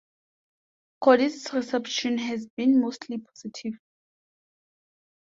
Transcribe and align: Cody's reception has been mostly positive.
Cody's 0.99 1.53
reception 1.53 2.17
has 2.17 2.47
been 2.57 2.81
mostly 2.81 3.19
positive. 3.19 3.73